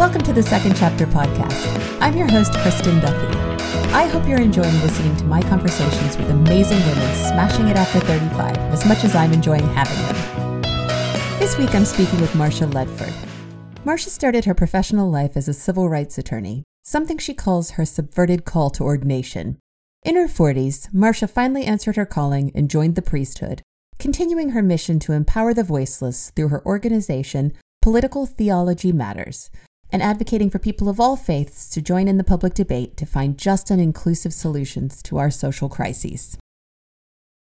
[0.00, 1.98] Welcome to the Second Chapter podcast.
[2.00, 3.36] I'm your host, Kristin Duffy.
[3.92, 8.56] I hope you're enjoying listening to my conversations with amazing women smashing it after 35
[8.72, 10.62] as much as I'm enjoying having them.
[11.38, 13.12] This week I'm speaking with Marcia Ledford.
[13.84, 18.46] Marcia started her professional life as a civil rights attorney, something she calls her subverted
[18.46, 19.58] call to ordination.
[20.02, 23.60] In her 40s, Marcia finally answered her calling and joined the priesthood,
[23.98, 29.50] continuing her mission to empower the voiceless through her organization, Political Theology Matters,
[29.92, 33.38] and advocating for people of all faiths to join in the public debate to find
[33.38, 36.38] just and inclusive solutions to our social crises.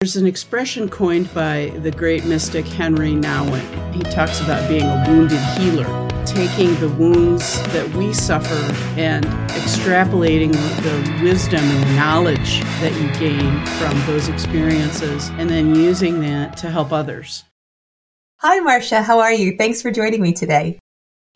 [0.02, 3.94] There's an expression coined by the great mystic Henri Nouwen.
[3.94, 5.85] He talks about being a wounded healer,
[6.26, 8.55] taking the wounds that we suffer
[8.99, 16.20] and extrapolating the wisdom and knowledge that you gain from those experiences and then using
[16.21, 17.44] that to help others.
[18.38, 19.04] Hi, Marcia.
[19.04, 19.55] How are you?
[19.55, 20.80] Thanks for joining me today.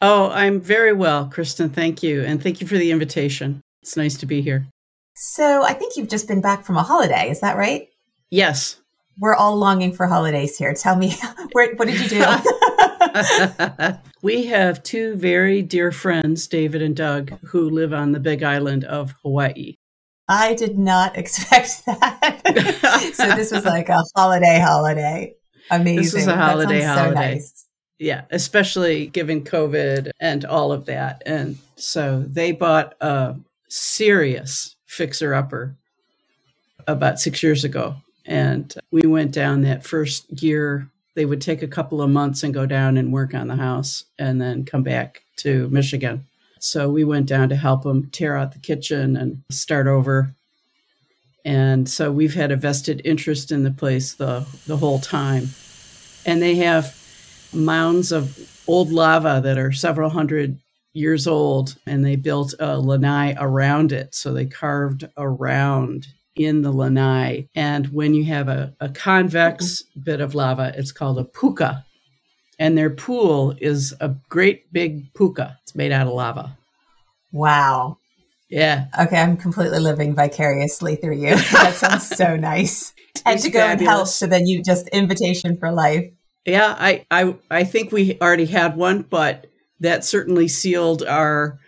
[0.02, 1.72] Oh, I'm very well, Kristin.
[1.72, 2.24] Thank you.
[2.24, 3.62] And thank you for the invitation.
[3.82, 4.68] It's nice to be here.
[5.16, 7.30] So, I think you've just been back from a holiday.
[7.30, 7.88] Is that right?
[8.30, 8.82] Yes.
[9.18, 10.74] We're all longing for holidays here.
[10.74, 11.16] Tell me,
[11.54, 13.98] where, what did you do?
[14.22, 18.84] we have two very dear friends, David and Doug, who live on the big island
[18.84, 19.76] of Hawaii.
[20.28, 22.42] I did not expect that.
[23.14, 25.36] so, this was like a holiday holiday.
[25.72, 26.04] Amazing.
[26.04, 27.14] This is a holiday holiday.
[27.14, 27.65] So nice
[28.00, 31.22] yeah, especially given COVID and all of that.
[31.26, 33.36] And so they bought a
[33.70, 35.76] serious fixer upper
[36.88, 37.96] about six years ago.
[38.26, 40.90] And we went down that first year.
[41.16, 44.04] They would take a couple of months and go down and work on the house
[44.20, 46.26] and then come back to Michigan.
[46.60, 50.32] So we went down to help them tear out the kitchen and start over.
[51.46, 55.50] And so we've had a vested interest in the place the, the whole time.
[56.26, 56.98] And they have
[57.56, 60.60] mounds of old lava that are several hundred
[60.94, 64.16] years old, and they built a lanai around it.
[64.16, 67.48] So they carved around in the lanai.
[67.56, 71.86] And when you have a, a convex bit of lava, it's called a puka.
[72.58, 75.58] And their pool is a great big puka.
[75.64, 76.58] It's made out of lava.
[77.32, 77.98] Wow.
[78.50, 78.86] Yeah.
[78.98, 81.36] Okay, I'm completely living vicariously through you.
[81.52, 82.94] that sounds so nice.
[83.26, 83.80] And to go fabulous.
[83.80, 86.06] and help, so then you just invitation for life.
[86.46, 89.48] Yeah, I, I I think we already had one, but
[89.80, 91.60] that certainly sealed our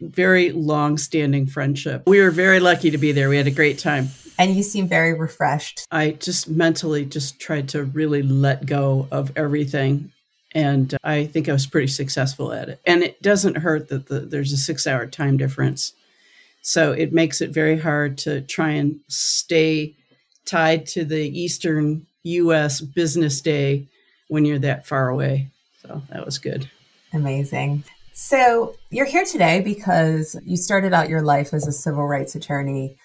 [0.00, 2.02] very long-standing friendship.
[2.06, 3.28] We were very lucky to be there.
[3.28, 4.08] We had a great time.
[4.38, 5.86] And you seem very refreshed.
[5.90, 10.12] I just mentally just tried to really let go of everything.
[10.52, 12.80] And I think I was pretty successful at it.
[12.86, 15.92] And it doesn't hurt that the, there's a six hour time difference.
[16.62, 19.94] So it makes it very hard to try and stay
[20.44, 23.88] tied to the Eastern US business day
[24.28, 25.50] when you're that far away.
[25.82, 26.68] So that was good.
[27.12, 27.84] Amazing.
[28.12, 32.96] So you're here today because you started out your life as a civil rights attorney,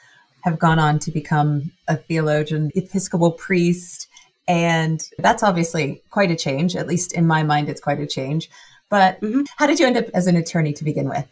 [0.42, 4.08] have gone on to become a theologian, Episcopal priest,
[4.48, 6.76] and that's obviously quite a change.
[6.76, 8.50] At least in my mind, it's quite a change.
[8.90, 9.44] But mm-hmm.
[9.58, 11.26] how did you end up as an attorney to begin with?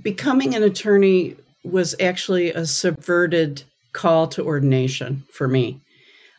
[0.00, 5.80] Becoming an attorney was actually a subverted call to ordination for me.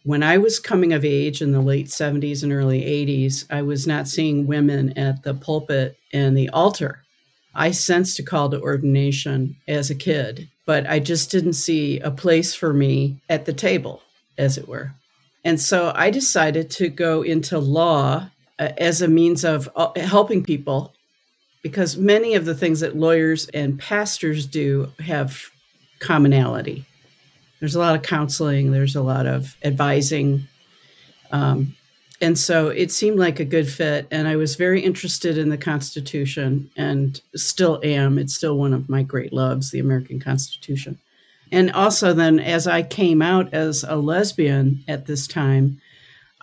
[0.04, 3.86] When I was coming of age in the late 70s and early 80s, I was
[3.86, 7.04] not seeing women at the pulpit and the altar.
[7.54, 12.10] I sensed a call to ordination as a kid, but I just didn't see a
[12.10, 14.02] place for me at the table,
[14.40, 14.92] as it were.
[15.44, 20.44] And so I decided to go into law uh, as a means of uh, helping
[20.44, 20.96] people
[21.62, 25.52] because many of the things that lawyers and pastors do have
[26.00, 26.88] commonality
[27.62, 30.48] there's a lot of counseling, there's a lot of advising.
[31.32, 31.76] Um,
[32.20, 34.08] and so it seemed like a good fit.
[34.12, 38.18] And I was very interested in the Constitution and still am.
[38.18, 40.98] It's still one of my great loves, the American Constitution.
[41.52, 45.82] And also, then, as I came out as a lesbian at this time,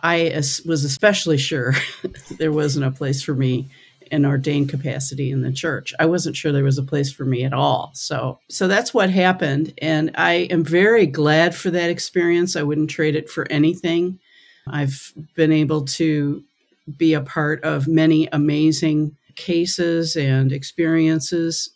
[0.01, 0.31] I
[0.65, 1.73] was especially sure
[2.37, 3.67] there wasn't a place for me
[4.11, 5.93] an ordained capacity in the church.
[5.99, 7.91] I wasn't sure there was a place for me at all.
[7.93, 12.55] So so that's what happened and I am very glad for that experience.
[12.55, 14.19] I wouldn't trade it for anything.
[14.67, 16.43] I've been able to
[16.97, 21.69] be a part of many amazing cases and experiences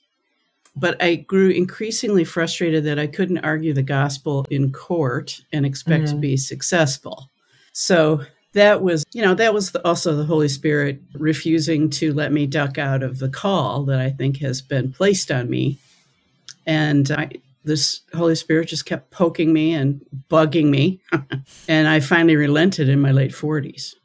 [0.76, 6.06] but I grew increasingly frustrated that I couldn't argue the gospel in court and expect
[6.06, 6.16] mm-hmm.
[6.16, 7.30] to be successful.
[7.74, 8.22] So
[8.54, 12.48] that was, you know, that was the, also the Holy Spirit refusing to let me
[12.48, 15.80] duck out of the call that I think has been placed on me.
[16.66, 17.32] And I,
[17.64, 21.02] this Holy Spirit just kept poking me and bugging me.
[21.68, 23.96] and I finally relented in my late 40s.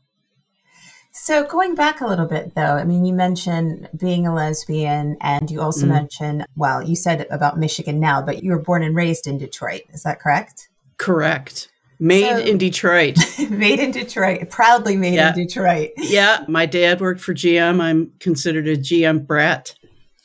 [1.13, 5.51] So going back a little bit though, I mean, you mentioned being a lesbian and
[5.51, 5.91] you also mm.
[5.91, 9.83] mentioned, well, you said about Michigan now, but you were born and raised in Detroit.
[9.93, 10.69] Is that correct?
[10.97, 11.69] Correct.
[12.01, 13.17] Made so, in Detroit.
[13.51, 14.51] made in Detroit.
[14.51, 15.31] Proudly made yeah.
[15.31, 15.91] in Detroit.
[15.97, 16.45] Yeah.
[16.47, 17.81] My dad worked for GM.
[17.81, 19.75] I'm considered a GM brat,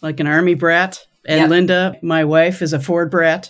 [0.02, 1.06] like an army brat.
[1.26, 1.50] And yep.
[1.50, 3.50] Linda, my wife, is a Ford brat.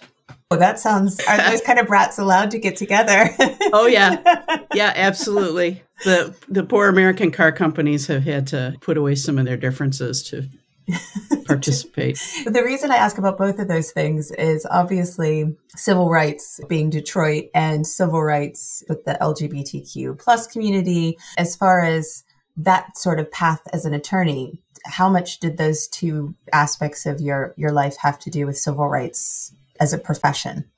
[0.53, 1.19] Oh, that sounds.
[1.27, 3.27] Are those kind of brats allowed to get together?
[3.73, 4.21] oh yeah,
[4.75, 5.81] yeah, absolutely.
[6.03, 10.21] The the poor American car companies have had to put away some of their differences
[10.29, 10.47] to
[11.45, 12.19] participate.
[12.45, 17.45] the reason I ask about both of those things is obviously civil rights being Detroit
[17.53, 21.17] and civil rights with the LGBTQ plus community.
[21.37, 22.23] As far as
[22.57, 27.53] that sort of path as an attorney, how much did those two aspects of your
[27.57, 30.69] your life have to do with civil rights as a profession?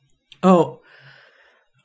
[0.44, 0.82] Oh,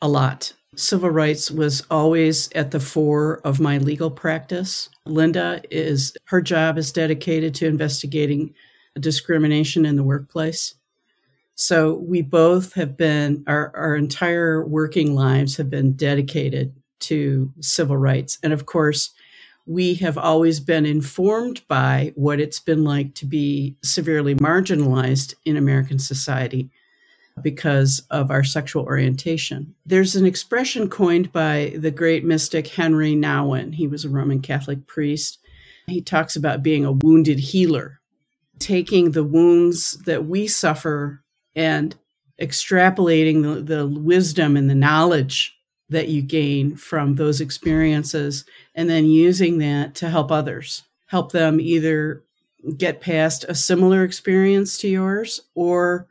[0.03, 0.53] a lot.
[0.77, 4.89] Civil rights was always at the fore of my legal practice.
[5.05, 8.55] Linda is, her job is dedicated to investigating
[8.99, 10.75] discrimination in the workplace.
[11.57, 17.97] So we both have been, our, our entire working lives have been dedicated to civil
[17.97, 18.39] rights.
[18.43, 19.11] And of course,
[19.67, 25.57] we have always been informed by what it's been like to be severely marginalized in
[25.57, 26.71] American society
[27.43, 29.75] because of our sexual orientation.
[29.87, 33.75] There's an expression coined by the great mystic Henri Nouwen.
[33.75, 35.39] He was a Roman Catholic priest.
[35.87, 38.01] He talks about being a wounded healer,
[38.59, 41.23] taking the wounds that we suffer
[41.57, 41.97] and
[42.41, 45.57] extrapolating the, the wisdom and the knowledge
[45.91, 48.45] that you gain from those experiences
[48.75, 52.23] and then using that to help others, help them either
[52.77, 56.07] get past a similar experience to yours or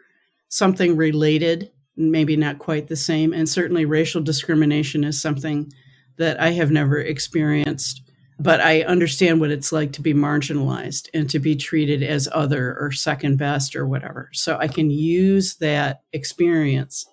[0.50, 3.34] something related, maybe not quite the same.
[3.34, 5.72] And certainly racial discrimination is something
[6.18, 8.02] that I have never experienced,
[8.40, 12.78] but I understand what it's like to be marginalized and to be treated as other
[12.80, 14.30] or second best or whatever.
[14.34, 17.06] So I can use that experience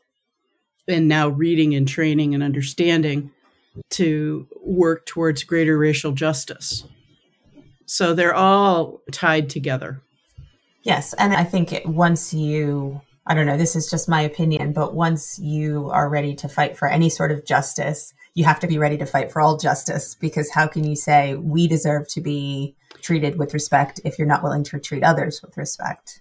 [0.88, 3.30] and now reading and training and understanding
[3.90, 6.84] to work towards greater racial justice.
[7.86, 10.00] So they're all tied together.
[10.82, 11.12] Yes.
[11.14, 15.38] And I think once you I don't know, this is just my opinion, but once
[15.38, 18.96] you are ready to fight for any sort of justice, you have to be ready
[18.98, 23.38] to fight for all justice because how can you say we deserve to be treated
[23.38, 26.20] with respect if you're not willing to treat others with respect?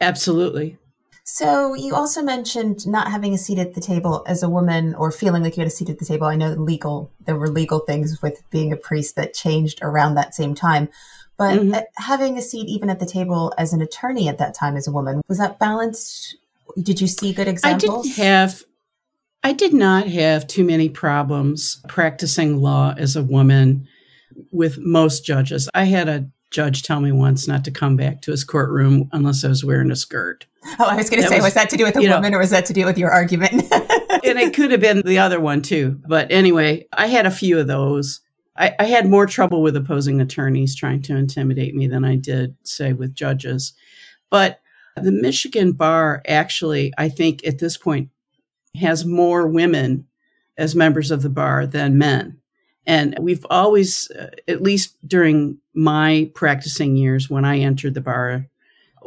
[0.00, 0.78] Absolutely.
[1.24, 5.10] So you also mentioned not having a seat at the table as a woman or
[5.10, 6.28] feeling like you had a seat at the table.
[6.28, 10.36] I know legal there were legal things with being a priest that changed around that
[10.36, 10.88] same time.
[11.36, 11.80] But mm-hmm.
[11.96, 14.92] having a seat even at the table as an attorney at that time as a
[14.92, 16.36] woman, was that balanced
[16.82, 17.84] did you see good examples?
[17.84, 18.62] I didn't have
[19.42, 23.86] I did not have too many problems practicing law as a woman
[24.50, 25.68] with most judges.
[25.72, 29.44] I had a judge tell me once not to come back to his courtroom unless
[29.44, 30.46] I was wearing a skirt.
[30.80, 32.38] Oh, I was going to say, was, was, that to do with a woman know,
[32.38, 33.52] or was that to do with your argument?
[33.72, 36.00] and it could have been the other one too.
[36.08, 38.20] But anyway, I had a few of those.
[38.56, 42.56] I, I had more trouble with opposing attorneys trying to intimidate me than I did,
[42.64, 43.74] say, with judges.
[44.28, 44.60] But
[44.96, 48.10] the Michigan bar actually, I think at this point,
[48.76, 50.06] has more women
[50.58, 52.38] as members of the bar than men.
[52.86, 58.46] And we've always, uh, at least during my practicing years when I entered the bar,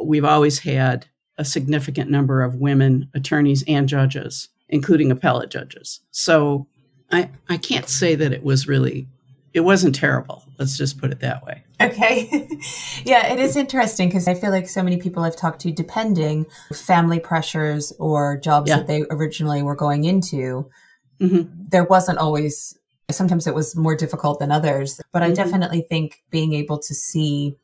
[0.00, 1.06] we've always had
[1.38, 6.00] a significant number of women attorneys and judges, including appellate judges.
[6.10, 6.66] So
[7.10, 9.08] I, I can't say that it was really
[9.52, 10.44] it wasn't terrible.
[10.60, 11.64] Let's just put it that way.
[11.80, 12.28] Okay.
[13.04, 16.44] yeah, it is interesting because I feel like so many people I've talked to, depending
[16.74, 18.76] family pressures or jobs yeah.
[18.76, 20.70] that they originally were going into,
[21.18, 21.50] mm-hmm.
[21.70, 22.76] there wasn't always,
[23.10, 25.00] sometimes it was more difficult than others.
[25.12, 25.32] But mm-hmm.
[25.32, 27.56] I definitely think being able to see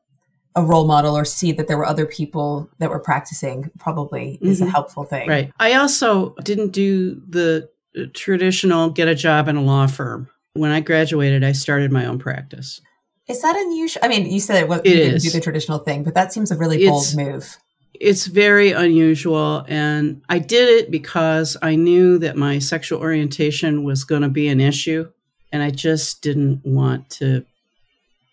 [0.55, 4.49] a role model or see that there were other people that were practicing probably mm-hmm.
[4.49, 4.71] is a mm-hmm.
[4.73, 5.29] helpful thing.
[5.29, 5.53] Right.
[5.61, 7.69] I also didn't do the
[8.15, 12.19] traditional get a job in a law firm when I graduated, I started my own
[12.19, 12.81] practice.
[13.29, 14.03] Is that unusual?
[14.05, 16.33] I mean, you said it, was, it you didn't do the traditional thing, but that
[16.33, 17.57] seems a really bold it's, move.
[17.95, 19.65] It's very unusual.
[19.69, 24.49] And I did it because I knew that my sexual orientation was going to be
[24.49, 25.11] an issue.
[25.53, 27.45] And I just didn't want to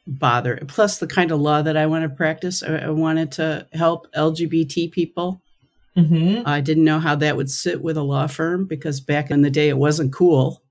[0.05, 0.59] bother.
[0.67, 4.11] Plus, the kind of law that I want to practice, I, I wanted to help
[4.13, 5.41] LGBT people.
[5.97, 6.47] Mm-hmm.
[6.47, 9.49] I didn't know how that would sit with a law firm because back in the
[9.49, 10.61] day it wasn't cool.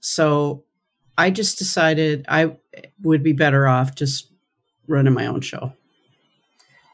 [0.00, 0.63] So
[1.16, 2.56] I just decided I
[3.02, 4.30] would be better off just
[4.88, 5.72] running my own show.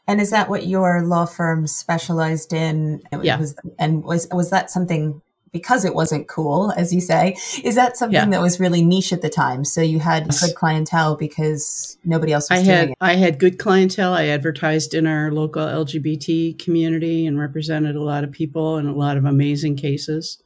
[0.07, 3.01] And is that what your law firm specialized in?
[3.21, 3.37] Yeah.
[3.37, 7.35] Was, and was was that something because it wasn't cool, as you say.
[7.63, 8.25] Is that something yeah.
[8.25, 9.65] that was really niche at the time?
[9.65, 12.97] So you had good clientele because nobody else was I doing had, it.
[13.01, 14.13] I had good clientele.
[14.13, 18.93] I advertised in our local LGBT community and represented a lot of people and a
[18.93, 20.41] lot of amazing cases.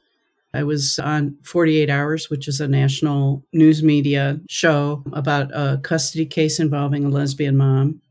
[0.55, 6.25] I was on 48 Hours, which is a national news media show about a custody
[6.25, 8.01] case involving a lesbian mom.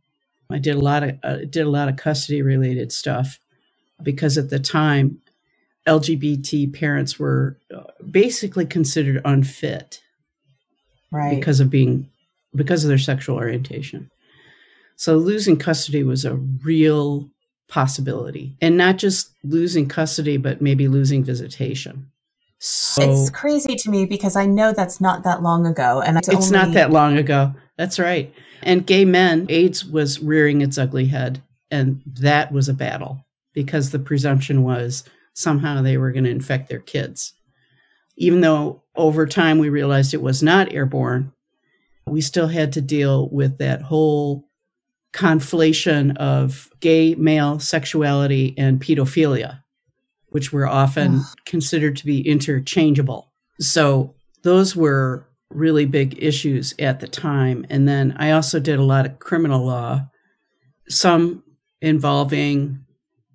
[0.50, 3.38] I did a lot of uh, did a lot of custody related stuff
[4.02, 5.18] because at the time
[5.88, 10.02] LGBT parents were uh, basically considered unfit,
[11.10, 11.34] right?
[11.34, 12.10] Because of being
[12.54, 14.10] because of their sexual orientation.
[14.96, 17.30] So losing custody was a real
[17.68, 22.10] possibility, and not just losing custody, but maybe losing visitation.
[22.58, 26.28] So it's crazy to me because I know that's not that long ago, and it's,
[26.28, 26.58] it's only...
[26.58, 27.54] not that long ago.
[27.76, 28.32] That's right.
[28.62, 33.90] And gay men, AIDS was rearing its ugly head, and that was a battle because
[33.90, 37.34] the presumption was somehow they were going to infect their kids.
[38.16, 41.32] Even though over time we realized it was not airborne,
[42.06, 44.48] we still had to deal with that whole
[45.12, 49.62] conflation of gay male sexuality and pedophilia,
[50.34, 53.30] which were often considered to be interchangeable.
[53.60, 57.64] So those were really big issues at the time.
[57.70, 60.08] And then I also did a lot of criminal law,
[60.88, 61.44] some
[61.80, 62.84] involving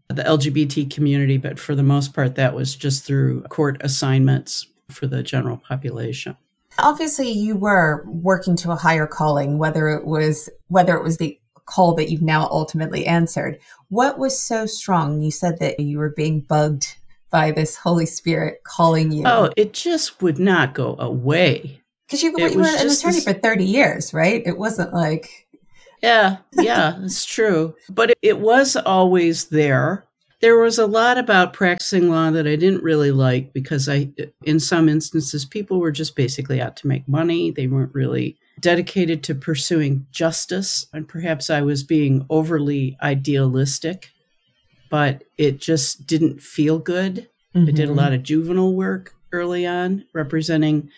[0.09, 5.07] the LGBT community, but for the most part, that was just through court assignments for
[5.07, 6.35] the general population.
[6.79, 11.38] Obviously, you were working to a higher calling, whether it was whether it was the
[11.69, 13.59] call that you've now ultimately answered.
[13.89, 15.21] What was so strong?
[15.21, 16.95] You said that you were being bugged
[17.31, 19.23] by this Holy Spirit calling you.
[19.25, 21.81] Oh, it just would not go away.
[22.07, 23.23] Because you, you were an attorney this...
[23.23, 24.41] for 30 years, right?
[24.45, 25.47] It wasn't like
[26.01, 27.75] yeah, yeah, it's true.
[27.89, 30.05] But it, it was always there.
[30.41, 34.09] There was a lot about practicing law that I didn't really like because I,
[34.45, 37.51] in some instances, people were just basically out to make money.
[37.51, 40.85] They weren't really dedicated to pursuing justice.
[40.93, 44.11] And perhaps I was being overly idealistic,
[44.89, 47.29] but it just didn't feel good.
[47.55, 47.69] Mm-hmm.
[47.69, 47.97] I did a mm-hmm.
[47.97, 50.89] lot of juvenile work early on, representing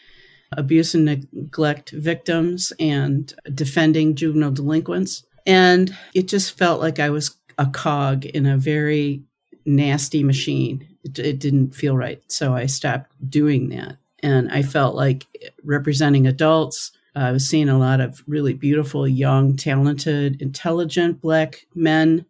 [0.58, 5.24] abuse and neglect victims and defending juvenile delinquents.
[5.46, 9.24] And it just felt like I was a cog in a very
[9.66, 10.88] nasty machine.
[11.04, 12.22] It, it, didn't feel right.
[12.28, 13.98] So I stopped doing that.
[14.20, 15.26] And I felt like
[15.64, 22.26] representing adults, I was seeing a lot of really beautiful, young, talented, intelligent Black men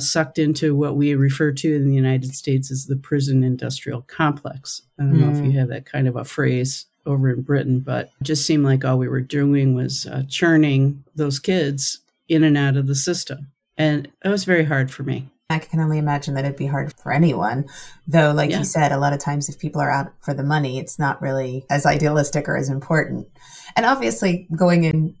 [0.00, 4.82] sucked into what we refer to in the United States as the prison industrial complex.
[4.98, 5.20] I don't mm.
[5.20, 5.58] know if you hmm.
[5.58, 8.98] have that kind of a phrase over in Britain, but it just seemed like all
[8.98, 11.98] we were doing was uh, churning those kids
[12.28, 13.48] in and out of the system.
[13.76, 15.28] And it was very hard for me.
[15.52, 17.66] I can only imagine that it'd be hard for anyone.
[18.06, 18.58] Though, like yeah.
[18.58, 21.22] you said, a lot of times if people are out for the money, it's not
[21.22, 23.28] really as idealistic or as important.
[23.76, 25.14] And obviously, going into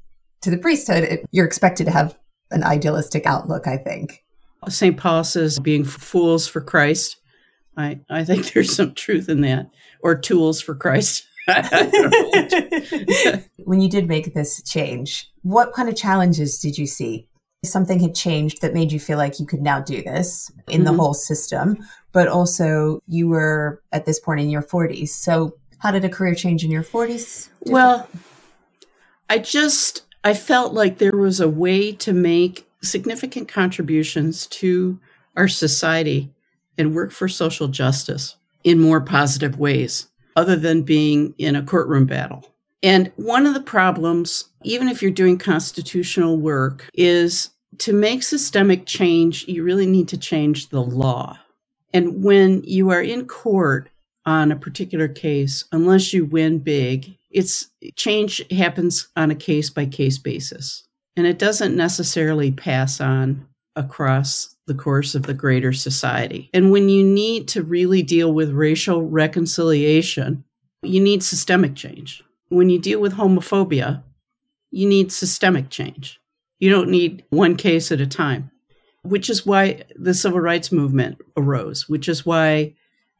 [0.44, 2.18] the priesthood, it, you're expected to have
[2.50, 4.24] an idealistic outlook, I think.
[4.68, 4.96] St.
[4.96, 7.16] Paul says being fools for Christ.
[7.76, 9.70] I, I think there's some truth in that,
[10.02, 11.26] or tools for Christ.
[13.64, 17.28] when you did make this change, what kind of challenges did you see?
[17.64, 20.84] Something had changed that made you feel like you could now do this in mm-hmm.
[20.84, 21.78] the whole system,
[22.12, 25.10] but also you were at this point in your 40s.
[25.10, 27.48] So, how did a career change in your 40s?
[27.60, 28.08] Well,
[29.30, 34.98] I just I felt like there was a way to make significant contributions to
[35.36, 36.32] our society
[36.78, 42.06] and work for social justice in more positive ways other than being in a courtroom
[42.06, 42.44] battle.
[42.82, 48.86] And one of the problems, even if you're doing constitutional work, is to make systemic
[48.86, 51.38] change, you really need to change the law.
[51.94, 53.90] And when you are in court
[54.24, 59.86] on a particular case, unless you win big, it's change happens on a case by
[59.86, 60.86] case basis.
[61.16, 66.50] And it doesn't necessarily pass on across the course of the greater society.
[66.54, 70.44] And when you need to really deal with racial reconciliation,
[70.82, 72.22] you need systemic change.
[72.48, 74.02] When you deal with homophobia,
[74.70, 76.20] you need systemic change.
[76.62, 78.52] You don't need one case at a time,
[79.02, 82.74] which is why the civil rights movement arose, which is why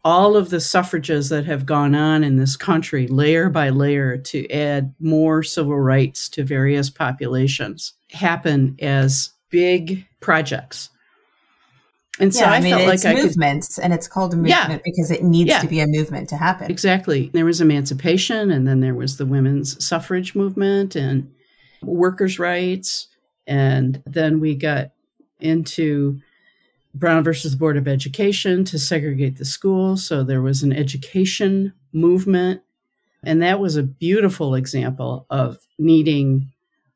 [0.04, 4.49] all of the suffrages that have gone on in this country, layer by layer, to
[4.49, 10.90] add more civil rights to various populations, happen as big projects.
[12.20, 14.70] And so I, I mean, felt like I movements, could, and it's called a movement
[14.70, 16.70] yeah, because it needs yeah, to be a movement to happen.
[16.70, 17.28] Exactly.
[17.32, 21.28] There was emancipation, and then there was the women's suffrage movement and
[21.82, 23.08] workers' rights,
[23.52, 24.92] and then we got
[25.38, 26.18] into
[26.94, 30.06] Brown versus the Board of Education to segregate the schools.
[30.06, 32.62] So there was an education movement.
[33.23, 36.50] And that was a beautiful example of needing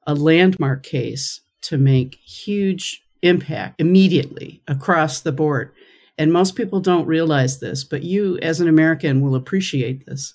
[0.07, 5.73] a landmark case to make huge impact immediately across the board.
[6.17, 10.33] And most people don't realize this, but you as an American will appreciate this.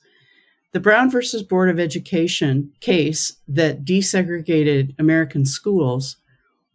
[0.74, 6.18] The Brown versus Board of Education case that desegregated American schools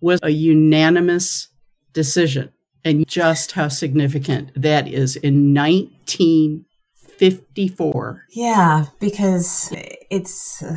[0.00, 1.48] was a unanimous
[1.92, 2.50] decision.
[2.84, 8.26] And just how significant that is in 1954.
[8.30, 9.72] Yeah, because
[10.10, 10.62] it's.
[10.62, 10.76] Uh,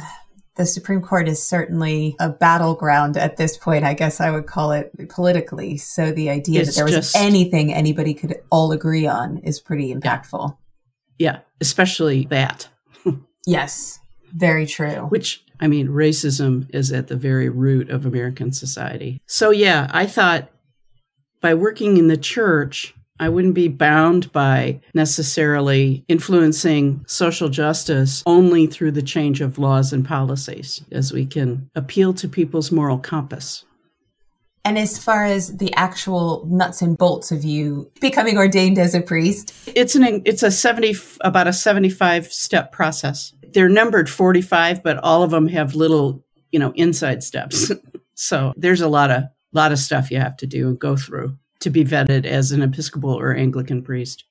[0.56, 3.86] the Supreme Court is certainly a battleground at this point.
[3.86, 5.78] I guess I would call it politically.
[5.78, 9.62] So the idea it's that there was just, anything anybody could all agree on is
[9.62, 10.58] pretty impactful.
[11.18, 12.68] Yeah, especially that.
[13.50, 14.00] Yes,
[14.34, 15.08] very true.
[15.10, 19.22] Which, I mean, racism is at the very root of American society.
[19.26, 20.50] So, yeah, I thought
[21.42, 28.66] by working in the church, I wouldn't be bound by necessarily influencing social justice only
[28.66, 33.66] through the change of laws and policies, as we can appeal to people's moral compass.
[34.66, 39.02] And as far as the actual nuts and bolts of you becoming ordained as a
[39.02, 43.34] priest, it's an it's a 70 about a 75 step process.
[43.54, 47.72] They're numbered 45, but all of them have little, you know, inside steps.
[48.16, 51.36] so there's a lot of lot of stuff you have to do and go through
[51.60, 54.26] to be vetted as an Episcopal or Anglican priest.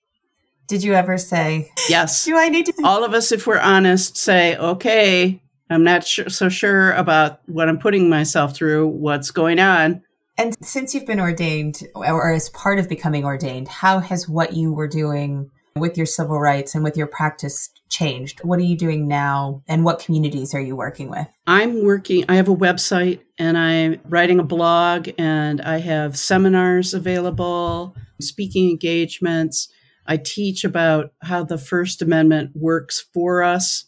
[0.66, 2.24] Did you ever say, Yes.
[2.24, 2.72] Do I need to?
[2.84, 7.68] All of us, if we're honest, say, Okay, I'm not sure, so sure about what
[7.68, 10.02] I'm putting myself through, what's going on.
[10.36, 14.72] And since you've been ordained, or as part of becoming ordained, how has what you
[14.72, 18.40] were doing with your civil rights and with your practice changed?
[18.44, 21.26] What are you doing now and what communities are you working with?
[21.46, 26.94] I'm working, I have a website and I'm writing a blog and I have seminars
[26.94, 29.68] available, speaking engagements.
[30.06, 33.86] I teach about how the First Amendment works for us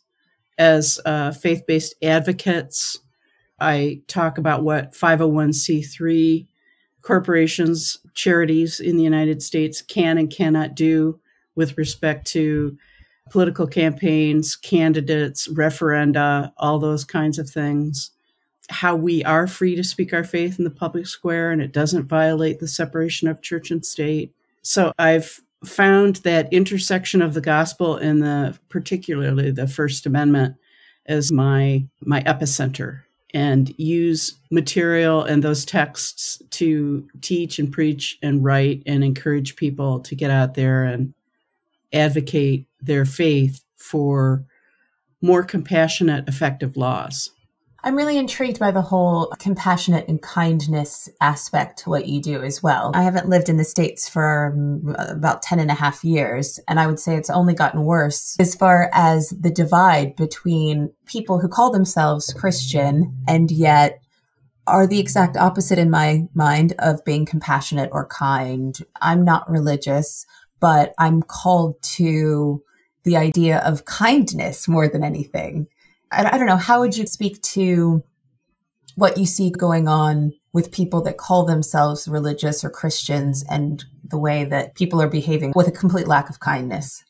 [0.58, 2.98] as uh, faith based advocates.
[3.58, 6.46] I talk about what 501c3
[7.02, 11.20] corporations, charities in the United States can and cannot do
[11.54, 12.76] with respect to
[13.30, 18.10] political campaigns, candidates, referenda, all those kinds of things.
[18.68, 22.06] How we are free to speak our faith in the public square and it doesn't
[22.06, 24.34] violate the separation of church and state.
[24.62, 30.56] So I've found that intersection of the gospel and the particularly the First Amendment
[31.06, 38.42] as my my epicenter and use material and those texts to teach and preach and
[38.44, 41.14] write and encourage people to get out there and
[41.92, 44.44] advocate their faith for
[45.22, 47.30] more compassionate, effective laws.
[47.82, 52.62] I'm really intrigued by the whole compassionate and kindness aspect to what you do as
[52.62, 52.90] well.
[52.94, 56.78] I haven't lived in the States for um, about 10 and a half years, and
[56.78, 61.48] I would say it's only gotten worse as far as the divide between people who
[61.48, 64.02] call themselves Christian and yet
[64.66, 68.78] are the exact opposite in my mind of being compassionate or kind.
[69.00, 70.26] I'm not religious
[70.60, 72.62] but I'm called to
[73.04, 75.66] the idea of kindness more than anything.
[76.12, 76.56] I, I don't know.
[76.56, 78.02] How would you speak to
[78.94, 84.18] what you see going on with people that call themselves religious or Christians and the
[84.18, 87.04] way that people are behaving with a complete lack of kindness?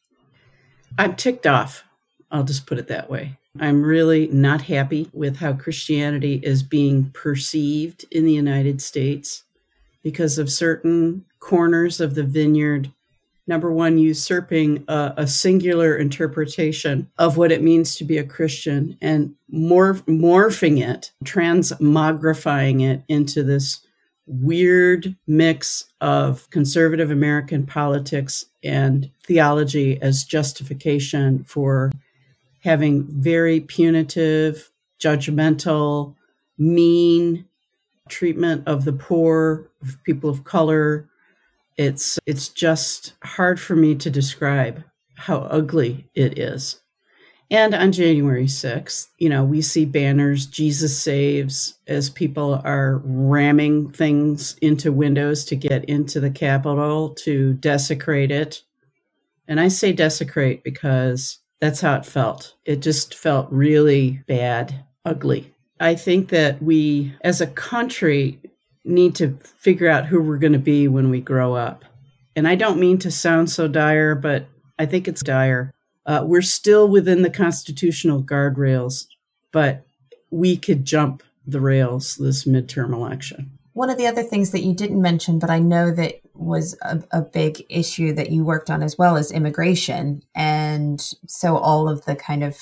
[0.98, 1.84] I'm ticked off.
[2.30, 3.36] I'll just put it that way.
[3.58, 9.42] I'm really not happy with how Christianity is being perceived in the United States
[10.02, 12.92] because of certain corners of the vineyard
[13.50, 18.96] number one, usurping a, a, singular interpretation of what it means to be a Christian
[19.02, 23.84] and morph, morphing it, transmogrifying it into this
[24.26, 31.90] weird mix of conservative American politics and theology as justification for
[32.60, 36.14] having very punitive, judgmental,
[36.56, 37.44] mean
[38.08, 41.09] treatment of the poor, of people of color,
[41.76, 44.84] it's it's just hard for me to describe
[45.16, 46.80] how ugly it is.
[47.50, 53.90] And on January 6th, you know, we see banners, Jesus saves, as people are ramming
[53.90, 58.62] things into windows to get into the Capitol to desecrate it.
[59.48, 62.54] And I say desecrate because that's how it felt.
[62.64, 65.52] It just felt really bad, ugly.
[65.80, 68.38] I think that we, as a country,
[68.90, 71.84] need to figure out who we're going to be when we grow up.
[72.36, 74.46] And I don't mean to sound so dire, but
[74.78, 75.72] I think it's dire.
[76.06, 79.06] Uh, we're still within the constitutional guardrails,
[79.52, 79.86] but
[80.30, 83.58] we could jump the rails this midterm election.
[83.72, 87.02] One of the other things that you didn't mention, but I know that was a,
[87.12, 90.22] a, big issue that you worked on as well is immigration.
[90.34, 92.58] And so all of the kind of,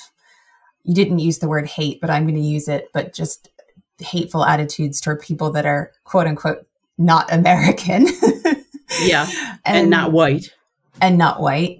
[0.83, 3.49] you didn't use the word hate, but I'm going to use it, but just
[3.99, 6.65] hateful attitudes toward people that are quote unquote
[6.97, 8.07] not American.
[9.01, 9.27] yeah.
[9.65, 10.53] And, and, not white.
[11.01, 11.79] And not white.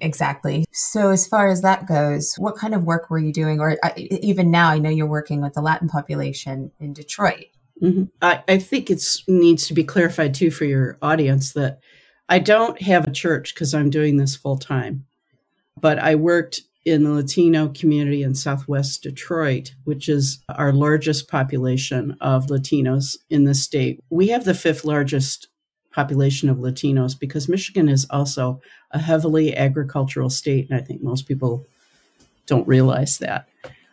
[0.00, 0.64] Exactly.
[0.72, 3.60] So, as far as that goes, what kind of work were you doing?
[3.60, 7.46] Or uh, even now, I know you're working with the Latin population in Detroit.
[7.82, 8.04] Mm-hmm.
[8.20, 11.80] I, I think it needs to be clarified too for your audience that
[12.28, 15.06] I don't have a church because I'm doing this full time,
[15.80, 22.16] but I worked in the Latino community in Southwest Detroit, which is our largest population
[22.20, 24.00] of Latinos in the state.
[24.08, 25.48] We have the fifth largest
[25.92, 28.60] population of Latinos because Michigan is also
[28.92, 30.70] a heavily agricultural state.
[30.70, 31.66] And I think most people
[32.46, 33.48] don't realize that.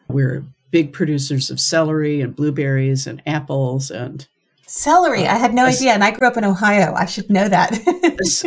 [0.07, 4.27] We're big producers of celery and blueberries and apples and
[4.67, 5.27] celery.
[5.27, 5.93] I had no as- idea.
[5.93, 6.93] And I grew up in Ohio.
[6.93, 7.77] I should know that.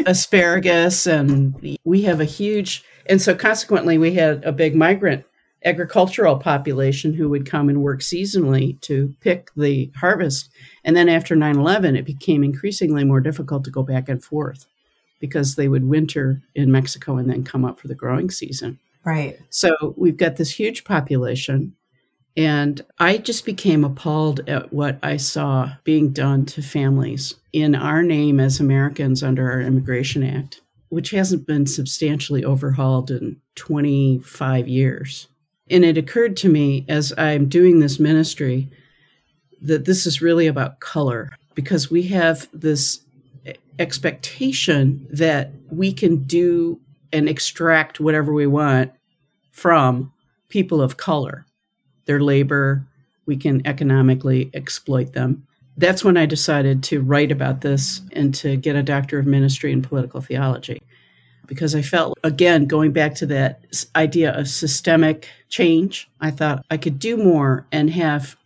[0.06, 1.06] asparagus.
[1.06, 5.24] And we have a huge, and so consequently, we had a big migrant
[5.64, 10.48] agricultural population who would come and work seasonally to pick the harvest.
[10.84, 14.64] And then after 9 11, it became increasingly more difficult to go back and forth
[15.18, 18.78] because they would winter in Mexico and then come up for the growing season.
[19.04, 19.38] Right.
[19.50, 21.74] So we've got this huge population.
[22.36, 28.02] And I just became appalled at what I saw being done to families in our
[28.04, 35.28] name as Americans under our Immigration Act, which hasn't been substantially overhauled in 25 years.
[35.70, 38.68] And it occurred to me as I'm doing this ministry
[39.62, 43.00] that this is really about color because we have this
[43.78, 46.80] expectation that we can do
[47.12, 48.92] and extract whatever we want
[49.52, 50.12] from
[50.48, 51.46] people of color,
[52.06, 52.84] their labor,
[53.26, 55.46] we can economically exploit them.
[55.80, 59.72] That's when I decided to write about this and to get a doctor of ministry
[59.72, 60.82] in political theology.
[61.46, 63.64] Because I felt, again, going back to that
[63.96, 68.36] idea of systemic change, I thought I could do more and have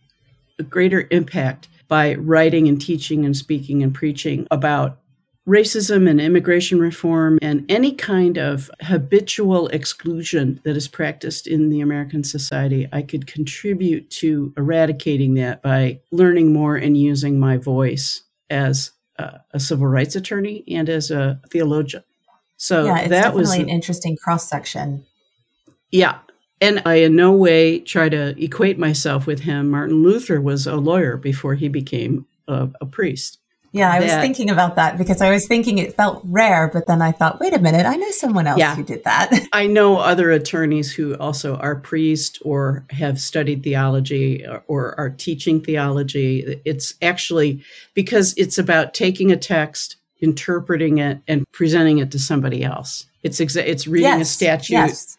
[0.59, 4.97] a greater impact by writing and teaching and speaking and preaching about
[5.47, 11.81] racism and immigration reform and any kind of habitual exclusion that is practiced in the
[11.81, 18.23] American society, I could contribute to eradicating that by learning more and using my voice
[18.49, 22.03] as a, a civil rights attorney and as a theologian.
[22.57, 25.05] So yeah, it's that definitely was an interesting cross section.
[25.91, 26.19] Yeah.
[26.61, 29.69] And I in no way try to equate myself with him.
[29.69, 33.39] Martin Luther was a lawyer before he became a, a priest.
[33.75, 36.87] Yeah, I that, was thinking about that because I was thinking it felt rare, but
[36.87, 39.31] then I thought, wait a minute, I know someone else yeah, who did that.
[39.51, 45.09] I know other attorneys who also are priests or have studied theology or, or are
[45.09, 46.61] teaching theology.
[46.63, 47.61] It's actually
[47.93, 53.07] because it's about taking a text interpreting it and presenting it to somebody else.
[53.23, 55.17] It's exa- it's reading yes, a statute, yes.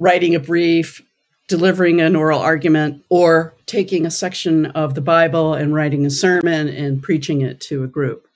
[0.00, 1.02] writing a brief,
[1.50, 6.68] delivering an oral argument, or taking a section of the Bible and writing a sermon
[6.68, 8.26] and preaching it to a group.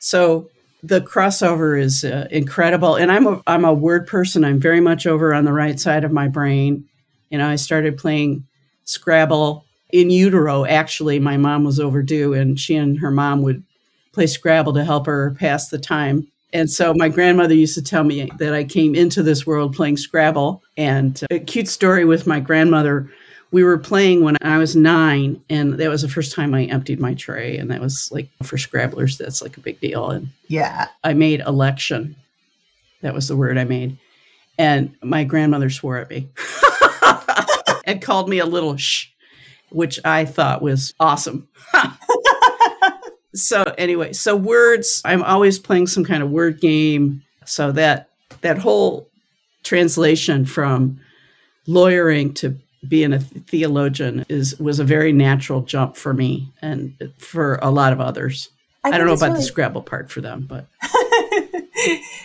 [0.00, 0.50] So
[0.82, 4.44] the crossover is uh, incredible, and I'm a I'm a word person.
[4.44, 6.88] I'm very much over on the right side of my brain.
[7.28, 8.46] You know, I started playing
[8.84, 10.64] Scrabble in utero.
[10.64, 13.62] Actually, my mom was overdue, and she and her mom would
[14.12, 16.26] play Scrabble to help her pass the time.
[16.52, 19.96] And so my grandmother used to tell me that I came into this world playing
[19.96, 20.62] Scrabble.
[20.76, 23.10] And a cute story with my grandmother.
[23.52, 27.00] We were playing when I was nine, and that was the first time I emptied
[27.00, 27.56] my tray.
[27.56, 30.10] And that was like for Scrabblers, that's like a big deal.
[30.10, 32.14] And yeah, I made election.
[33.02, 33.98] That was the word I made.
[34.58, 36.28] And my grandmother swore at me
[37.86, 39.06] and called me a little shh,
[39.70, 41.48] which I thought was awesome.
[43.34, 47.22] so anyway, so words, I'm always playing some kind of word game.
[47.44, 48.08] So that
[48.42, 49.08] that whole
[49.62, 51.00] translation from
[51.66, 52.56] lawyering to
[52.88, 57.92] being a theologian is was a very natural jump for me and for a lot
[57.92, 58.48] of others.
[58.84, 59.40] I, I don't know about really...
[59.40, 60.66] the Scrabble part for them, but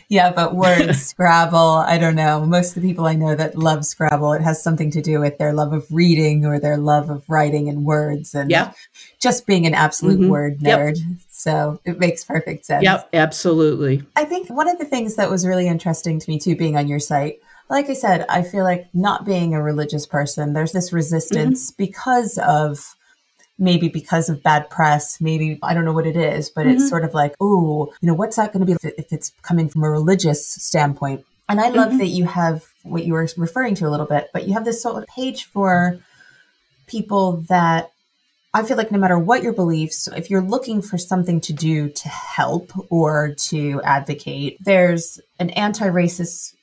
[0.09, 2.45] yeah, but words, Scrabble, I don't know.
[2.45, 5.37] Most of the people I know that love Scrabble, it has something to do with
[5.37, 8.73] their love of reading or their love of writing and words and yeah.
[9.19, 10.29] just being an absolute mm-hmm.
[10.29, 10.97] word nerd.
[10.97, 11.17] Yep.
[11.29, 12.83] So it makes perfect sense.
[12.83, 14.03] Yep, absolutely.
[14.15, 16.87] I think one of the things that was really interesting to me too, being on
[16.87, 17.39] your site,
[17.69, 21.83] like I said, I feel like not being a religious person, there's this resistance mm-hmm.
[21.83, 22.95] because of
[23.57, 26.75] maybe because of bad press, maybe I don't know what it is, but mm-hmm.
[26.75, 29.69] it's sort of like, oh, you know, what's that going to be if it's coming
[29.69, 31.25] from a religious standpoint?
[31.47, 31.97] And I love mm-hmm.
[31.99, 34.81] that you have what you were referring to a little bit, but you have this
[34.81, 35.99] sort of page for
[36.87, 37.91] people that
[38.53, 41.89] I feel like no matter what your beliefs, if you're looking for something to do
[41.89, 46.53] to help or to advocate, there's an anti-racist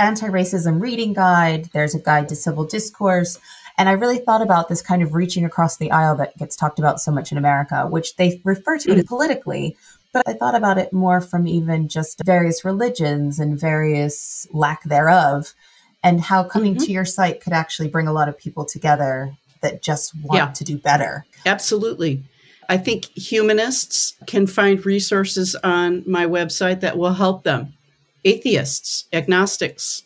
[0.00, 3.38] anti-racism reading guide, there's a guide to civil discourse,
[3.78, 6.78] and I really thought about this kind of reaching across the aisle that gets talked
[6.78, 8.98] about so much in America, which they refer to mm.
[8.98, 9.76] it politically,
[10.12, 15.54] but I thought about it more from even just various religions and various lack thereof
[16.02, 16.84] and how coming mm-hmm.
[16.84, 20.52] to your site could actually bring a lot of people together that just want yeah.
[20.52, 21.24] to do better.
[21.46, 22.22] Absolutely.
[22.68, 27.74] I think humanists can find resources on my website that will help them.
[28.24, 30.02] Atheists, agnostics.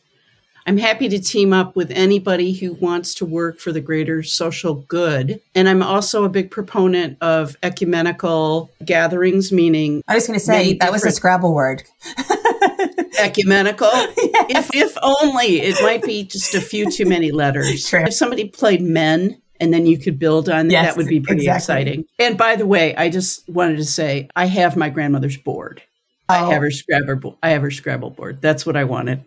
[0.67, 4.75] I'm happy to team up with anybody who wants to work for the greater social
[4.75, 5.41] good.
[5.55, 10.03] And I'm also a big proponent of ecumenical gatherings, meaning.
[10.09, 11.85] I was going to say that was a Scrabble word.
[13.19, 13.91] ecumenical.
[13.93, 14.47] yes.
[14.51, 17.89] If if only it might be just a few too many letters.
[17.89, 18.03] True.
[18.03, 21.43] If somebody played men and then you could build on yes, that would be pretty
[21.43, 21.83] exactly.
[21.83, 22.05] exciting.
[22.19, 25.83] And by the way, I just wanted to say I have my grandmother's board.
[26.29, 26.35] Oh.
[26.35, 28.43] I have her Scrabble I have her Scrabble board.
[28.43, 29.25] That's what I wanted.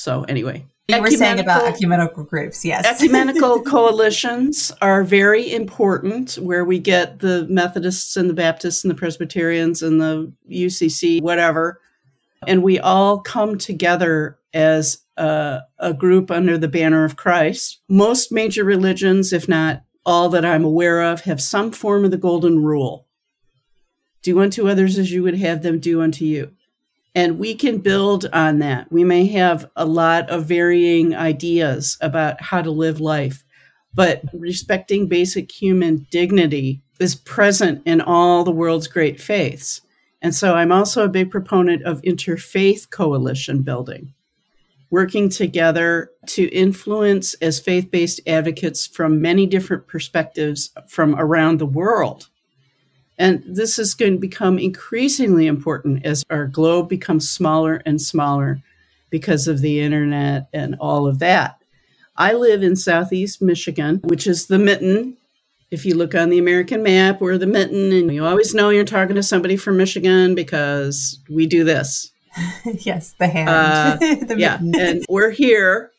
[0.00, 2.84] So anyway, you were saying about ecumenical groups, yes.
[2.86, 8.96] ecumenical coalitions are very important where we get the Methodists and the Baptists and the
[8.96, 11.80] Presbyterians and the UCC, whatever,
[12.46, 17.80] and we all come together as a, a group under the banner of Christ.
[17.88, 22.16] Most major religions, if not all that I'm aware of, have some form of the
[22.16, 23.06] golden rule
[24.22, 26.52] do unto others as you would have them do unto you.
[27.14, 28.90] And we can build on that.
[28.92, 33.44] We may have a lot of varying ideas about how to live life,
[33.92, 39.80] but respecting basic human dignity is present in all the world's great faiths.
[40.22, 44.14] And so I'm also a big proponent of interfaith coalition building,
[44.90, 51.66] working together to influence as faith based advocates from many different perspectives from around the
[51.66, 52.29] world.
[53.20, 58.60] And this is going to become increasingly important as our globe becomes smaller and smaller
[59.10, 61.62] because of the internet and all of that.
[62.16, 65.16] I live in southeast Michigan, which is the mitten
[65.70, 68.84] if you look on the American map, we're the mitten, and you always know you're
[68.84, 72.10] talking to somebody from Michigan because we do this.
[72.80, 73.48] yes, the hand.
[73.48, 75.92] Uh, the yeah, and we're here.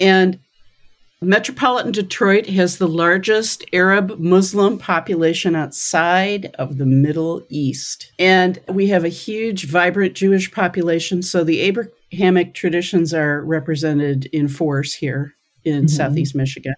[0.00, 0.38] And
[1.20, 8.12] metropolitan Detroit has the largest Arab Muslim population outside of the Middle East.
[8.18, 11.22] And we have a huge, vibrant Jewish population.
[11.22, 15.86] So the Abrahamic traditions are represented in force here in mm-hmm.
[15.88, 16.74] Southeast Michigan.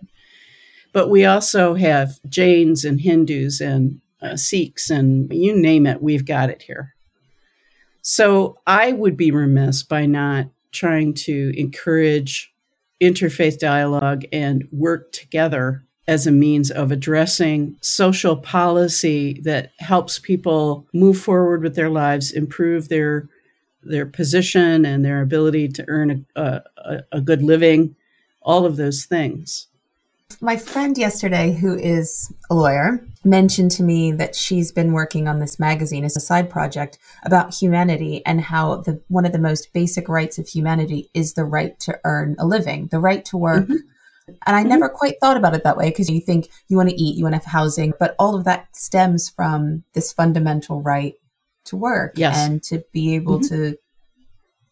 [0.92, 6.24] But we also have Jains and Hindus and uh, Sikhs and you name it, we've
[6.24, 6.94] got it here.
[8.03, 12.53] So I would be remiss by not trying to encourage
[13.01, 20.87] interfaith dialogue and work together as a means of addressing social policy that helps people
[20.93, 23.29] move forward with their lives, improve their
[23.83, 27.97] their position and their ability to earn a, a, a good living,
[28.43, 29.69] all of those things.
[30.40, 35.38] My friend yesterday, who is a lawyer, mentioned to me that she's been working on
[35.38, 39.73] this magazine as a side project about humanity and how the one of the most
[39.73, 43.64] basic rights of humanity is the right to earn a living, the right to work.
[43.64, 43.77] Mm-hmm.
[44.47, 44.69] And I mm-hmm.
[44.69, 47.25] never quite thought about it that way because you think you want to eat, you
[47.25, 51.14] want to have housing, but all of that stems from this fundamental right
[51.64, 52.37] to work yes.
[52.38, 53.55] and to be able mm-hmm.
[53.55, 53.77] to,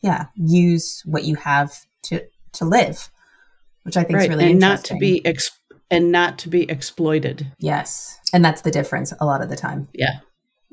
[0.00, 3.10] yeah, use what you have to to live
[3.88, 4.24] which I think right.
[4.24, 5.58] is really and not to be ex-
[5.90, 7.50] and not to be exploited.
[7.58, 9.88] Yes, and that's the difference a lot of the time.
[9.94, 10.18] Yeah,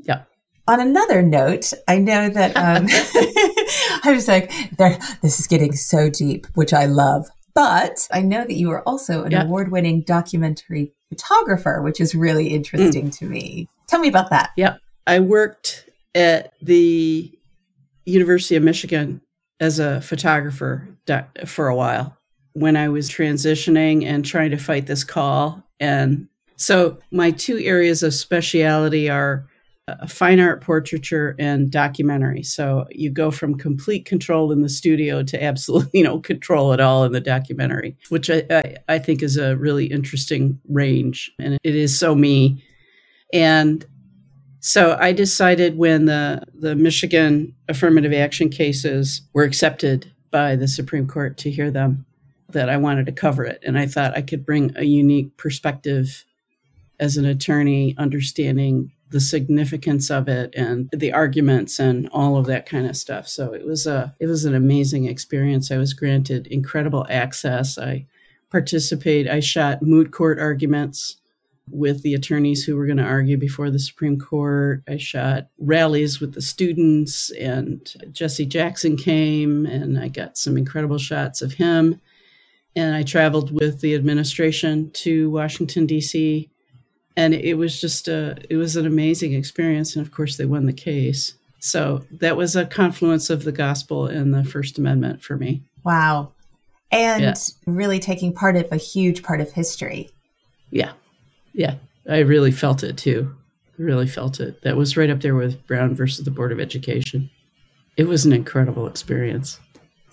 [0.03, 0.23] yeah.
[0.67, 2.87] On another note, I know that um,
[4.03, 4.51] I was like,
[5.21, 7.29] "This is getting so deep," which I love.
[7.53, 9.43] But I know that you are also an yeah.
[9.43, 13.17] award-winning documentary photographer, which is really interesting mm.
[13.19, 13.69] to me.
[13.87, 14.49] Tell me about that.
[14.57, 14.75] Yeah,
[15.07, 17.31] I worked at the
[18.03, 19.21] University of Michigan
[19.61, 20.89] as a photographer
[21.45, 22.14] for a while
[22.55, 25.61] when I was transitioning and trying to fight this call.
[25.81, 29.45] And so my two areas of speciality are
[29.89, 32.43] uh, fine art portraiture and documentary.
[32.43, 37.03] So you go from complete control in the studio to absolutely know, control it all
[37.03, 41.31] in the documentary, which I, I, I think is a really interesting range.
[41.37, 42.63] And it is so me.
[43.33, 43.85] And
[44.61, 51.05] so I decided when the, the Michigan affirmative action cases were accepted by the Supreme
[51.05, 52.05] Court to hear them
[52.49, 53.61] that I wanted to cover it.
[53.65, 56.25] And I thought I could bring a unique perspective
[56.99, 62.65] as an attorney, understanding the significance of it and the arguments and all of that
[62.65, 63.27] kind of stuff.
[63.27, 65.71] So it was a it was an amazing experience.
[65.71, 67.77] I was granted incredible access.
[67.77, 68.07] I
[68.51, 69.27] participate.
[69.27, 71.17] I shot moot court arguments
[71.69, 74.83] with the attorneys who were going to argue before the Supreme Court.
[74.87, 80.99] I shot rallies with the students, and Jesse Jackson came, and I got some incredible
[80.99, 81.99] shots of him.
[82.75, 86.49] And I traveled with the administration to Washington, D.C.
[87.15, 89.95] And it was just a, it was an amazing experience.
[89.95, 91.35] And of course, they won the case.
[91.59, 95.63] So that was a confluence of the gospel and the First Amendment for me.
[95.83, 96.33] Wow.
[96.91, 97.33] And yeah.
[97.65, 100.09] really taking part of a huge part of history.
[100.69, 100.91] Yeah.
[101.53, 101.75] Yeah.
[102.09, 103.33] I really felt it too.
[103.77, 104.61] Really felt it.
[104.61, 107.29] That was right up there with Brown versus the Board of Education.
[107.97, 109.59] It was an incredible experience.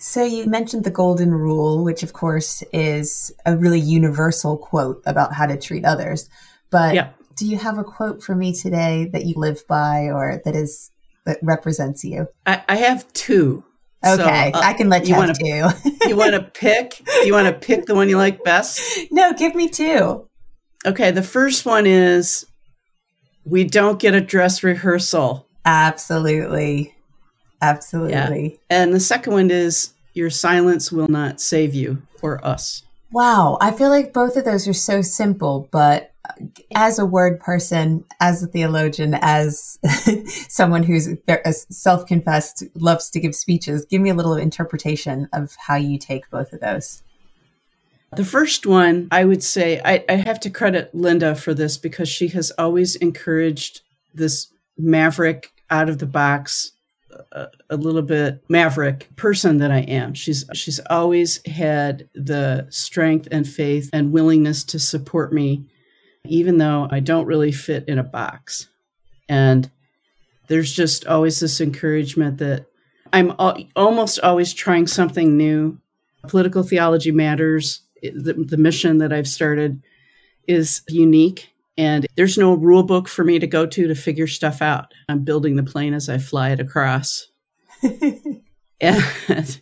[0.05, 5.33] So you mentioned the golden rule, which of course is a really universal quote about
[5.33, 6.29] how to treat others.
[6.69, 7.11] But yeah.
[7.37, 10.91] do you have a quote for me today that you live by or that is
[11.25, 12.27] that represents you?
[12.45, 13.63] I, I have two.
[14.05, 15.89] Okay, so, uh, I can let you, you have two.
[16.09, 17.01] you want to pick?
[17.23, 18.81] You want to pick the one you like best?
[19.09, 20.27] No, give me two.
[20.85, 22.45] Okay, the first one is
[23.45, 25.47] we don't get a dress rehearsal.
[25.63, 26.93] Absolutely.
[27.63, 28.51] Absolutely.
[28.51, 28.57] Yeah.
[28.69, 32.83] And the second one is your silence will not save you or us.
[33.11, 33.57] Wow.
[33.61, 36.45] I feel like both of those are so simple, but uh,
[36.75, 39.79] as a word person, as a theologian, as
[40.49, 45.55] someone who's uh, self confessed, loves to give speeches, give me a little interpretation of
[45.57, 47.01] how you take both of those.
[48.17, 52.09] The first one, I would say, I, I have to credit Linda for this because
[52.09, 53.81] she has always encouraged
[54.13, 56.72] this maverick, out of the box,
[57.31, 60.13] a, a little bit maverick person that I am.
[60.13, 65.65] She's she's always had the strength and faith and willingness to support me
[66.25, 68.67] even though I don't really fit in a box.
[69.27, 69.69] And
[70.47, 72.65] there's just always this encouragement that
[73.11, 75.79] I'm al- almost always trying something new.
[76.27, 77.81] Political theology matters.
[78.01, 79.81] The, the mission that I've started
[80.47, 84.61] is unique, and there's no rule book for me to go to to figure stuff
[84.61, 84.93] out.
[85.09, 87.27] I'm building the plane as I fly it across.
[88.83, 89.01] And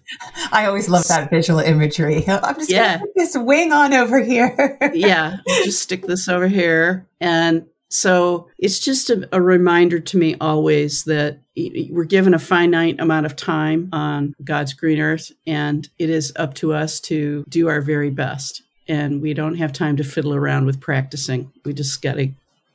[0.52, 2.24] I always love that visual imagery.
[2.28, 2.98] I'm just yeah.
[2.98, 4.78] going to put this wing on over here.
[4.94, 7.08] yeah, just stick this over here.
[7.20, 11.42] And so it's just a, a, reminder to me always that
[11.90, 16.54] we're given a finite amount of time on God's green earth, and it is up
[16.56, 18.64] to us to do our very best.
[18.92, 21.50] And we don't have time to fiddle around with practicing.
[21.64, 22.30] We just got to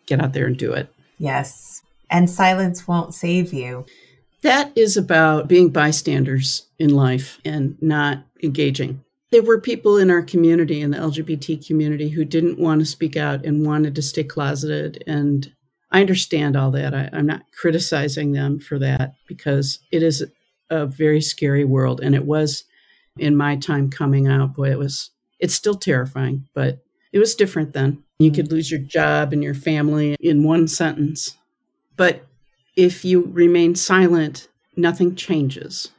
[0.07, 0.89] get out there and do it.
[1.19, 1.83] Yes.
[2.09, 3.85] And silence won't save you.
[4.41, 9.05] That is about being bystanders in life and not engaging.
[9.31, 13.19] There were people in our community, in the LGBT community, who didn't want to speak
[13.19, 15.05] out and wanted to stay closeted.
[15.07, 15.53] And
[15.91, 16.95] I understand all that.
[16.95, 20.25] I, am not criticizing them for that because it is
[20.71, 22.01] a very scary world.
[22.01, 22.65] And it was
[23.19, 24.55] in my time coming out.
[24.55, 28.03] Boy, it was, it's still terrifying, but it was different then.
[28.19, 28.53] You could mm.
[28.53, 31.37] lose your job and your family in one sentence.
[31.97, 32.27] But
[32.77, 35.91] if you remain silent, nothing changes.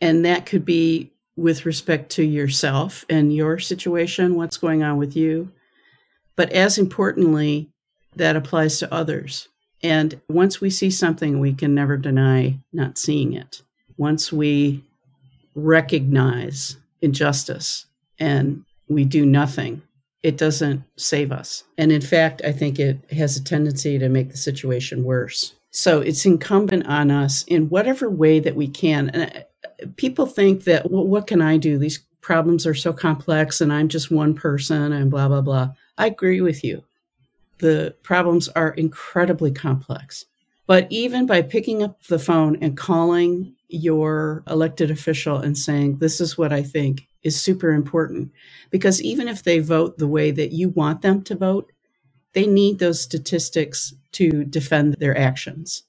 [0.00, 5.16] And that could be with respect to yourself and your situation, what's going on with
[5.16, 5.50] you.
[6.34, 7.70] But as importantly,
[8.16, 9.48] that applies to others.
[9.82, 13.62] And once we see something, we can never deny not seeing it.
[13.96, 14.82] Once we
[15.54, 17.86] recognize injustice
[18.18, 19.82] and we do nothing,
[20.22, 21.64] it doesn't save us.
[21.78, 25.54] And in fact, I think it has a tendency to make the situation worse.
[25.70, 29.10] So it's incumbent on us in whatever way that we can.
[29.10, 31.78] And uh, people think that, well, what can I do?
[31.78, 35.70] These problems are so complex and I'm just one person and blah, blah, blah.
[35.98, 36.82] I agree with you.
[37.58, 40.24] The problems are incredibly complex.
[40.66, 46.20] But even by picking up the phone and calling your elected official and saying, This
[46.20, 48.30] is what I think is super important.
[48.70, 51.72] Because even if they vote the way that you want them to vote,
[52.32, 55.82] they need those statistics to defend their actions.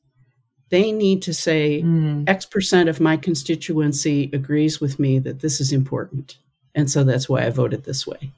[0.70, 2.28] They need to say mm.
[2.28, 6.38] X percent of my constituency agrees with me that this is important.
[6.76, 8.32] And so that's why I voted this way.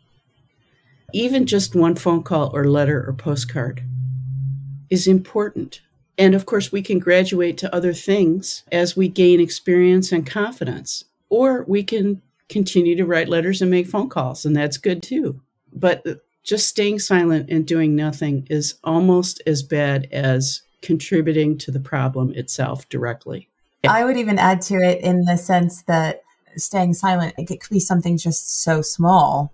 [1.14, 3.84] Even just one phone call or letter or postcard
[4.90, 5.82] is important.
[6.20, 11.06] And of course, we can graduate to other things as we gain experience and confidence,
[11.30, 15.42] or we can continue to write letters and make phone calls, and that's good too.
[15.74, 16.06] But
[16.44, 22.34] just staying silent and doing nothing is almost as bad as contributing to the problem
[22.34, 23.48] itself directly.
[23.88, 26.24] I would even add to it in the sense that
[26.58, 29.54] staying silent, it could be something just so small.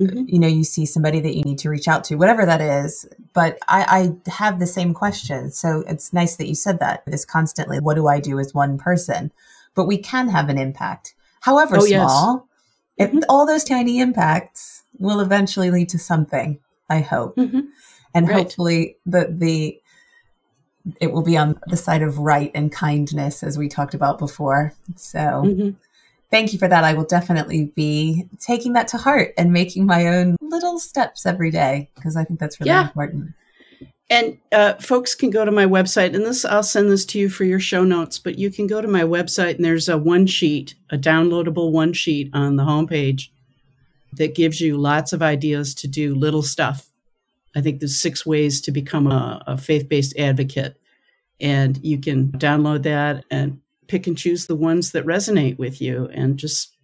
[0.00, 0.24] Mm-hmm.
[0.26, 3.08] You know, you see somebody that you need to reach out to, whatever that is.
[3.32, 5.50] But I, I have the same question.
[5.50, 7.04] So it's nice that you said that.
[7.06, 9.32] This constantly, what do I do as one person?
[9.74, 12.48] But we can have an impact, however oh, small.
[12.98, 13.08] Yes.
[13.08, 13.18] Mm-hmm.
[13.28, 16.58] all those tiny impacts will eventually lead to something.
[16.88, 17.36] I hope.
[17.36, 17.60] Mm-hmm.
[18.14, 18.36] And right.
[18.36, 19.80] hopefully the the
[21.00, 24.72] it will be on the side of right and kindness as we talked about before.
[24.94, 25.70] So mm-hmm.
[26.30, 26.84] Thank you for that.
[26.84, 31.50] I will definitely be taking that to heart and making my own little steps every
[31.50, 32.86] day because I think that's really yeah.
[32.86, 33.32] important.
[34.08, 37.28] And uh, folks can go to my website, and this I'll send this to you
[37.28, 38.20] for your show notes.
[38.20, 41.92] But you can go to my website, and there's a one sheet, a downloadable one
[41.92, 43.30] sheet on the homepage
[44.12, 46.88] that gives you lots of ideas to do little stuff.
[47.56, 50.76] I think there's six ways to become a, a faith based advocate,
[51.40, 56.08] and you can download that and pick and choose the ones that resonate with you,
[56.12, 56.76] and just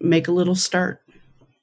[0.00, 1.02] make a little start.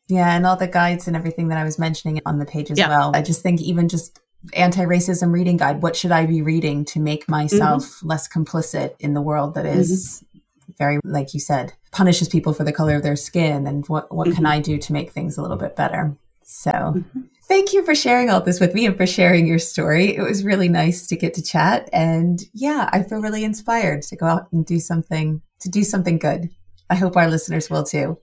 [0.07, 2.77] Yeah, and all the guides and everything that I was mentioning on the page as
[2.77, 2.89] yeah.
[2.89, 3.11] well.
[3.13, 4.19] I just think even just
[4.53, 8.07] anti-racism reading guide what should i be reading to make myself mm-hmm.
[8.07, 10.71] less complicit in the world that is mm-hmm.
[10.77, 14.27] very like you said punishes people for the color of their skin and what what
[14.27, 14.35] mm-hmm.
[14.35, 17.21] can i do to make things a little bit better so mm-hmm.
[17.47, 20.43] Thank you for sharing all this with me and for sharing your story it was
[20.43, 24.51] really nice to get to chat and yeah i feel really inspired to go out
[24.51, 26.49] and do something to do something good
[26.89, 28.17] i hope our listeners will too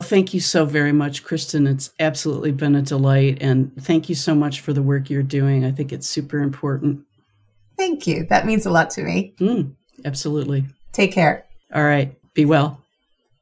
[0.00, 1.68] Thank you so very much, Kristin.
[1.68, 3.38] It's absolutely been a delight.
[3.40, 5.64] And thank you so much for the work you're doing.
[5.64, 7.00] I think it's super important.
[7.76, 8.24] Thank you.
[8.30, 9.34] That means a lot to me.
[9.40, 10.66] Mm, absolutely.
[10.92, 11.44] Take care.
[11.74, 12.14] All right.
[12.34, 12.80] Be well.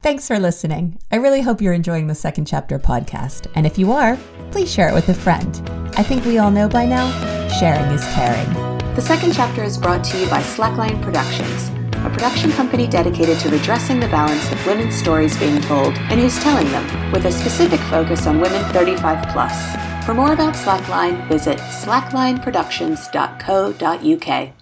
[0.07, 1.01] Thanks for listening.
[1.11, 3.51] I really hope you're enjoying the Second Chapter podcast.
[3.57, 4.17] And if you are,
[4.53, 5.61] please share it with a friend.
[5.97, 7.11] I think we all know by now
[7.59, 8.49] sharing is caring.
[8.95, 11.73] The Second Chapter is brought to you by Slackline Productions
[12.07, 16.39] a production company dedicated to redressing the balance of women's stories being told and who's
[16.39, 19.75] telling them, with a specific focus on women 35 plus.
[20.07, 24.53] For more about Slackline, visit slacklineproductions.co.uk.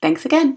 [0.00, 0.52] Thanks again.